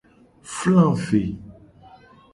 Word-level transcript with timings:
Fla 0.55 0.85
ve. 1.05 1.23